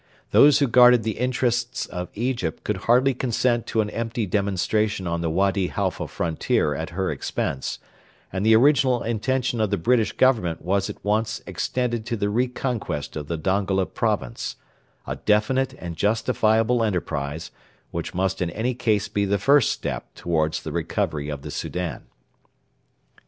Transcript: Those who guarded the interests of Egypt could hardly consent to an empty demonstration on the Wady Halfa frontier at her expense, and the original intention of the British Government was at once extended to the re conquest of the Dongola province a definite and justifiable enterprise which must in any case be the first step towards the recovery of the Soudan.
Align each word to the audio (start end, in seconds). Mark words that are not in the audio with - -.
Those 0.31 0.57
who 0.57 0.67
guarded 0.67 1.03
the 1.03 1.19
interests 1.19 1.85
of 1.85 2.09
Egypt 2.15 2.63
could 2.63 2.77
hardly 2.89 3.13
consent 3.13 3.67
to 3.67 3.81
an 3.81 3.91
empty 3.91 4.25
demonstration 4.25 5.05
on 5.05 5.21
the 5.21 5.29
Wady 5.29 5.67
Halfa 5.67 6.07
frontier 6.07 6.73
at 6.73 6.89
her 6.89 7.11
expense, 7.11 7.77
and 8.33 8.43
the 8.43 8.55
original 8.55 9.03
intention 9.03 9.61
of 9.61 9.69
the 9.69 9.77
British 9.77 10.11
Government 10.13 10.63
was 10.63 10.89
at 10.89 10.97
once 11.05 11.43
extended 11.45 12.07
to 12.07 12.17
the 12.17 12.31
re 12.31 12.47
conquest 12.47 13.15
of 13.15 13.27
the 13.27 13.37
Dongola 13.37 13.85
province 13.85 14.55
a 15.05 15.17
definite 15.17 15.73
and 15.73 15.95
justifiable 15.95 16.83
enterprise 16.83 17.51
which 17.91 18.15
must 18.15 18.41
in 18.41 18.49
any 18.49 18.73
case 18.73 19.07
be 19.07 19.25
the 19.25 19.37
first 19.37 19.71
step 19.71 20.15
towards 20.15 20.63
the 20.63 20.71
recovery 20.71 21.29
of 21.29 21.43
the 21.43 21.51
Soudan. 21.51 22.07